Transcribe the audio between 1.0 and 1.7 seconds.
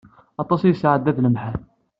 d lemḥan.